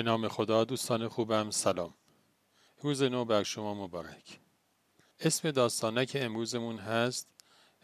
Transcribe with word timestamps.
به 0.00 0.04
نام 0.04 0.28
خدا 0.28 0.64
دوستان 0.64 1.08
خوبم 1.08 1.50
سلام. 1.50 1.94
روز 2.82 3.02
نو 3.02 3.24
بر 3.24 3.42
شما 3.42 3.74
مبارک. 3.74 4.40
اسم 5.20 5.50
داستانک 5.50 6.16
امروزمون 6.20 6.78
هست 6.78 7.26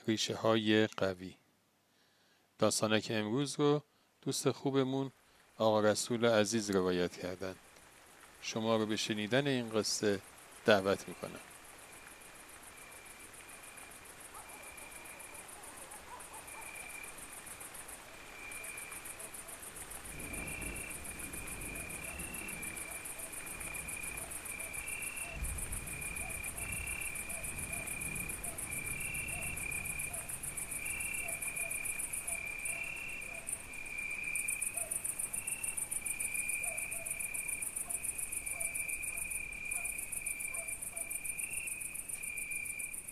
ریشه 0.06 0.34
های 0.34 0.87
قوی 0.87 1.37
داستانک 2.58 3.06
امروز 3.10 3.60
رو 3.60 3.82
دوست 4.22 4.50
خوبمون 4.50 5.10
آقا 5.56 5.80
رسول 5.80 6.26
عزیز 6.26 6.71
روایت 6.71 7.16
کردن. 7.16 7.54
شما 8.43 8.77
رو 8.77 8.87
به 8.87 8.96
شنیدن 8.96 9.46
این 9.46 9.69
قصه 9.69 10.21
دعوت 10.64 11.09
می‌کنم. 11.09 11.41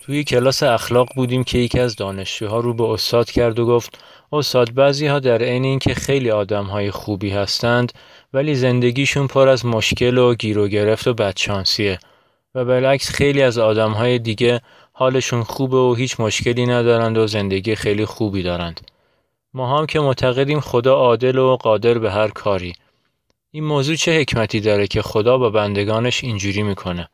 توی 0.06 0.24
کلاس 0.24 0.62
اخلاق 0.62 1.08
بودیم 1.14 1.44
که 1.44 1.58
یکی 1.58 1.80
از 1.80 1.96
دانشجوها 1.96 2.60
رو 2.60 2.74
به 2.74 2.84
استاد 2.84 3.30
کرد 3.30 3.58
و 3.58 3.66
گفت 3.66 3.98
استاد 4.32 4.74
بعضی 4.74 5.06
ها 5.06 5.18
در 5.18 5.42
عین 5.42 5.64
اینکه 5.64 5.94
خیلی 5.94 6.30
آدم 6.30 6.64
های 6.64 6.90
خوبی 6.90 7.30
هستند 7.30 7.92
ولی 8.32 8.54
زندگیشون 8.54 9.26
پر 9.26 9.48
از 9.48 9.66
مشکل 9.66 10.18
و 10.18 10.34
گیر 10.34 10.58
و 10.58 10.68
گرفت 10.68 11.06
و 11.06 11.14
بدشانسیه 11.14 11.98
و 12.54 12.64
بالعکس 12.64 13.10
خیلی 13.10 13.42
از 13.42 13.58
آدم 13.58 13.90
های 13.90 14.18
دیگه 14.18 14.60
حالشون 14.92 15.42
خوبه 15.42 15.76
و 15.76 15.94
هیچ 15.94 16.20
مشکلی 16.20 16.66
ندارند 16.66 17.18
و 17.18 17.26
زندگی 17.26 17.74
خیلی 17.74 18.04
خوبی 18.04 18.42
دارند. 18.42 18.90
ما 19.54 19.78
هم 19.78 19.86
که 19.86 20.00
معتقدیم 20.00 20.60
خدا 20.60 20.94
عادل 20.94 21.38
و 21.38 21.56
قادر 21.56 21.98
به 21.98 22.10
هر 22.12 22.28
کاری. 22.28 22.72
این 23.50 23.64
موضوع 23.64 23.96
چه 23.96 24.20
حکمتی 24.20 24.60
داره 24.60 24.86
که 24.86 25.02
خدا 25.02 25.38
با 25.38 25.50
بندگانش 25.50 26.24
اینجوری 26.24 26.62
می‌کنه؟ 26.62 27.08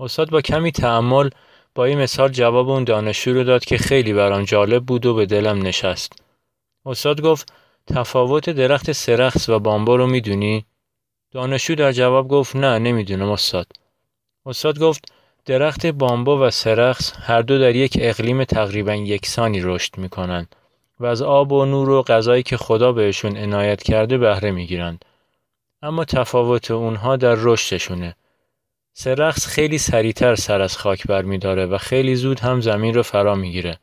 استاد 0.00 0.30
با 0.30 0.40
کمی 0.40 0.72
تعمل 0.72 1.30
با 1.74 1.84
این 1.84 1.98
مثال 1.98 2.28
جواب 2.28 2.68
اون 2.68 2.84
دانشجو 2.84 3.34
رو 3.34 3.44
داد 3.44 3.64
که 3.64 3.78
خیلی 3.78 4.12
برام 4.12 4.44
جالب 4.44 4.84
بود 4.84 5.06
و 5.06 5.14
به 5.14 5.26
دلم 5.26 5.62
نشست. 5.62 6.12
استاد 6.86 7.20
گفت 7.20 7.52
تفاوت 7.86 8.50
درخت 8.50 8.92
سرخس 8.92 9.48
و 9.48 9.58
بامبا 9.58 9.96
رو 9.96 10.06
می‌دونی؟ 10.06 10.64
دانشجو 11.32 11.74
در 11.74 11.92
جواب 11.92 12.28
گفت 12.28 12.56
نه 12.56 12.78
نمی‌دونم 12.78 13.30
استاد. 13.30 13.66
استاد 14.46 14.78
گفت 14.78 15.12
درخت 15.44 15.86
بامبا 15.86 16.46
و 16.46 16.50
سرخس 16.50 17.12
هر 17.16 17.42
دو 17.42 17.58
در 17.58 17.76
یک 17.76 17.98
اقلیم 18.00 18.44
تقریبا 18.44 18.94
یکسانی 18.94 19.60
رشد 19.60 19.98
می‌کنند 19.98 20.56
و 21.00 21.06
از 21.06 21.22
آب 21.22 21.52
و 21.52 21.64
نور 21.64 21.90
و 21.90 22.02
غذایی 22.02 22.42
که 22.42 22.56
خدا 22.56 22.92
بهشون 22.92 23.36
عنایت 23.36 23.82
کرده 23.82 24.18
بهره 24.18 24.50
می‌گیرند. 24.50 25.04
اما 25.82 26.04
تفاوت 26.04 26.70
اونها 26.70 27.16
در 27.16 27.34
رشدشونه. 27.38 28.16
سرخس 28.92 29.46
خیلی 29.46 29.78
سریعتر 29.78 30.34
سر 30.34 30.60
از 30.60 30.76
خاک 30.76 31.06
برمیداره 31.06 31.66
و 31.66 31.78
خیلی 31.78 32.16
زود 32.16 32.40
هم 32.40 32.60
زمین 32.60 32.94
رو 32.94 33.02
فرا 33.02 33.34
می‌گیره. 33.34 33.78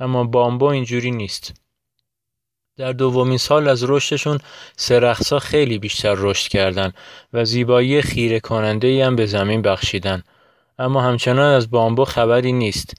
اما 0.00 0.24
بامبو 0.24 0.64
اینجوری 0.64 1.10
نیست. 1.10 1.54
در 2.76 2.92
دومین 2.92 3.38
سال 3.38 3.68
از 3.68 3.84
رشدشون 3.84 4.38
سرخسا 4.76 5.38
خیلی 5.38 5.78
بیشتر 5.78 6.14
رشد 6.18 6.48
کردن 6.48 6.92
و 7.32 7.44
زیبایی 7.44 8.02
خیره 8.02 8.40
کننده 8.40 8.88
ای 8.88 9.02
هم 9.02 9.16
به 9.16 9.26
زمین 9.26 9.62
بخشیدن. 9.62 10.22
اما 10.78 11.02
همچنان 11.02 11.54
از 11.54 11.70
بامبو 11.70 12.04
خبری 12.04 12.52
نیست. 12.52 12.94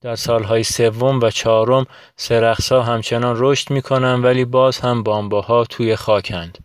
در 0.00 0.16
سالهای 0.16 0.62
سوم 0.62 1.20
و 1.20 1.30
چهارم 1.30 1.86
سرخسا 2.16 2.82
همچنان 2.82 3.34
رشد 3.38 3.70
می‌کنن 3.70 4.22
ولی 4.22 4.44
باز 4.44 4.78
هم 4.78 5.02
بامبوها 5.02 5.64
توی 5.64 5.96
خاکند. 5.96 6.58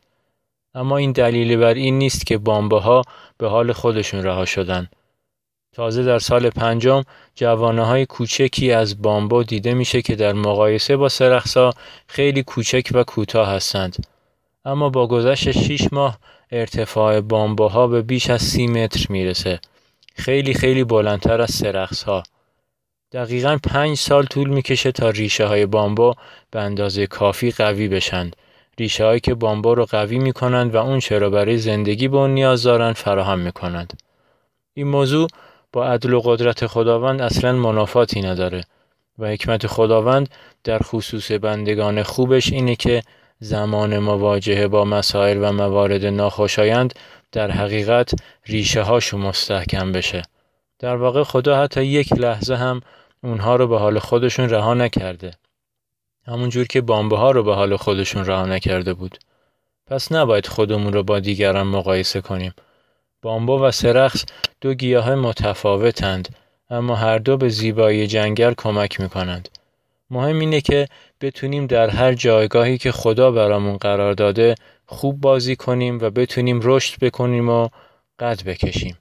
اما 0.75 0.97
این 0.97 1.11
دلیلی 1.11 1.57
بر 1.57 1.73
این 1.73 1.97
نیست 1.97 2.25
که 2.25 2.37
بامباها 2.37 3.01
به 3.37 3.47
حال 3.47 3.71
خودشون 3.73 4.23
رها 4.23 4.45
شدن. 4.45 4.89
تازه 5.73 6.03
در 6.03 6.19
سال 6.19 6.49
پنجم 6.49 7.03
جوانه 7.35 7.85
های 7.85 8.05
کوچکی 8.05 8.71
از 8.71 9.01
بامبا 9.01 9.43
دیده 9.43 9.73
میشه 9.73 10.01
که 10.01 10.15
در 10.15 10.33
مقایسه 10.33 10.97
با 10.97 11.09
سرخسا 11.09 11.73
خیلی 12.07 12.43
کوچک 12.43 12.89
و 12.93 13.03
کوتاه 13.03 13.49
هستند. 13.49 14.07
اما 14.65 14.89
با 14.89 15.07
گذشت 15.07 15.51
6 15.51 15.93
ماه 15.93 16.17
ارتفاع 16.51 17.21
بامباها 17.21 17.87
به 17.87 18.01
بیش 18.01 18.29
از 18.29 18.41
سی 18.41 18.67
متر 18.67 19.05
می‌رسه. 19.09 19.59
خیلی 20.15 20.53
خیلی 20.53 20.83
بلندتر 20.83 21.41
از 21.41 21.51
سرخس 21.51 22.03
ها. 22.03 22.23
دقیقا 23.11 23.57
پنج 23.63 23.97
سال 23.97 24.25
طول 24.25 24.49
می‌کشه 24.49 24.91
تا 24.91 25.09
ریشه 25.09 25.45
های 25.45 25.65
بامبا 25.65 26.15
به 26.51 26.59
اندازه 26.59 27.07
کافی 27.07 27.51
قوی 27.51 27.87
بشند 27.87 28.35
ریشه 28.79 29.05
هایی 29.05 29.19
که 29.19 29.33
بامبا 29.33 29.73
رو 29.73 29.85
قوی 29.85 30.19
می 30.19 30.33
کنند 30.33 30.75
و 30.75 30.77
اون 30.77 30.99
چرا 30.99 31.29
برای 31.29 31.57
زندگی 31.57 32.07
به 32.07 32.17
اون 32.17 32.29
نیاز 32.29 32.63
دارند 32.63 32.95
فراهم 32.95 33.39
می 33.39 33.51
کنند. 33.51 34.01
این 34.73 34.87
موضوع 34.87 35.27
با 35.73 35.87
عدل 35.87 36.13
و 36.13 36.19
قدرت 36.19 36.67
خداوند 36.67 37.21
اصلا 37.21 37.53
منافاتی 37.53 38.21
نداره 38.21 38.63
و 39.19 39.27
حکمت 39.27 39.67
خداوند 39.67 40.29
در 40.63 40.79
خصوص 40.79 41.31
بندگان 41.31 42.03
خوبش 42.03 42.51
اینه 42.51 42.75
که 42.75 43.01
زمان 43.39 43.99
مواجهه 43.99 44.67
با 44.67 44.85
مسائل 44.85 45.37
و 45.37 45.51
موارد 45.51 46.05
ناخوشایند 46.05 46.93
در 47.31 47.51
حقیقت 47.51 48.11
ریشه 48.45 48.81
هاشو 48.81 49.17
مستحکم 49.17 49.91
بشه. 49.91 50.21
در 50.79 50.95
واقع 50.95 51.23
خدا 51.23 51.61
حتی 51.63 51.83
یک 51.83 52.13
لحظه 52.13 52.55
هم 52.55 52.81
اونها 53.23 53.55
رو 53.55 53.67
به 53.67 53.79
حال 53.79 53.99
خودشون 53.99 54.49
رها 54.49 54.73
نکرده. 54.73 55.31
همونجور 56.27 56.67
که 56.67 56.81
بامبه 56.81 57.17
ها 57.17 57.31
رو 57.31 57.43
به 57.43 57.55
حال 57.55 57.77
خودشون 57.77 58.25
رها 58.25 58.45
نکرده 58.45 58.93
بود. 58.93 59.17
پس 59.87 60.11
نباید 60.11 60.47
خودمون 60.47 60.93
رو 60.93 61.03
با 61.03 61.19
دیگران 61.19 61.67
مقایسه 61.67 62.21
کنیم. 62.21 62.53
بامبا 63.21 63.67
و 63.67 63.71
سرخس 63.71 64.25
دو 64.61 64.73
گیاه 64.73 65.15
متفاوتند 65.15 66.35
اما 66.69 66.95
هر 66.95 67.17
دو 67.17 67.37
به 67.37 67.49
زیبایی 67.49 68.07
جنگل 68.07 68.53
کمک 68.57 69.01
می‌کنند. 69.01 69.49
مهم 70.09 70.39
اینه 70.39 70.61
که 70.61 70.87
بتونیم 71.21 71.67
در 71.67 71.89
هر 71.89 72.13
جایگاهی 72.13 72.77
که 72.77 72.91
خدا 72.91 73.31
برامون 73.31 73.77
قرار 73.77 74.13
داده 74.13 74.55
خوب 74.85 75.21
بازی 75.21 75.55
کنیم 75.55 75.99
و 75.99 76.09
بتونیم 76.09 76.59
رشد 76.63 76.99
بکنیم 76.99 77.49
و 77.49 77.69
قد 78.19 78.43
بکشیم. 78.43 78.97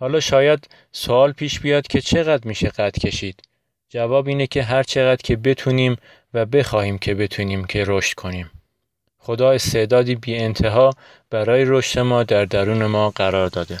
حالا 0.00 0.20
شاید 0.20 0.68
سوال 0.92 1.32
پیش 1.32 1.60
بیاد 1.60 1.86
که 1.86 2.00
چقدر 2.00 2.48
میشه 2.48 2.68
قد 2.68 2.98
کشید؟ 2.98 3.42
جواب 3.88 4.28
اینه 4.28 4.46
که 4.46 4.62
هر 4.62 4.82
چقدر 4.82 5.22
که 5.24 5.36
بتونیم 5.36 5.96
و 6.34 6.46
بخواهیم 6.46 6.98
که 6.98 7.14
بتونیم 7.14 7.64
که 7.64 7.84
رشد 7.86 8.14
کنیم. 8.14 8.50
خدا 9.18 9.50
استعدادی 9.50 10.14
بی 10.14 10.36
انتها 10.36 10.90
برای 11.30 11.64
رشد 11.64 11.98
ما 12.00 12.22
در 12.22 12.44
درون 12.44 12.86
ما 12.86 13.10
قرار 13.10 13.48
داده. 13.48 13.78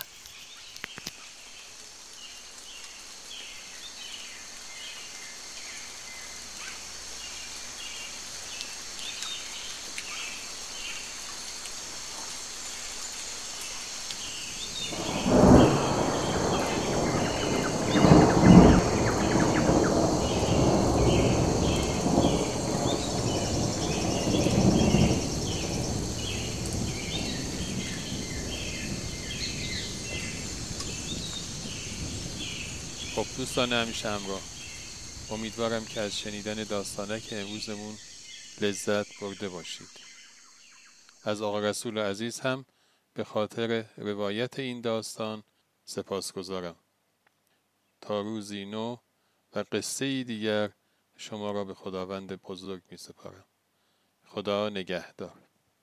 خب 33.16 33.36
دوستان 33.36 33.72
همیشه 33.72 34.08
همراه 34.08 34.40
امیدوارم 35.30 35.84
که 35.84 36.00
از 36.00 36.18
شنیدن 36.18 36.64
داستانک 36.64 37.28
امروزمون 37.32 37.94
لذت 38.60 39.20
برده 39.20 39.48
باشید. 39.48 39.88
از 41.22 41.42
آقا 41.42 41.60
رسول 41.60 41.98
عزیز 41.98 42.40
هم 42.40 42.64
به 43.14 43.24
خاطر 43.24 43.84
روایت 43.96 44.58
این 44.58 44.80
داستان 44.80 45.42
سپاس 45.84 46.32
گذارم 46.32 46.76
تا 48.00 48.20
روزی 48.20 48.64
نو 48.64 48.96
و 49.54 49.64
قصه 49.72 50.24
دیگر 50.24 50.70
شما 51.16 51.50
را 51.50 51.64
به 51.64 51.74
خداوند 51.74 52.42
بزرگ 52.42 52.82
می 52.90 52.96
سپارم 52.96 53.46
خدا 54.24 54.68
نگهدار. 54.68 55.45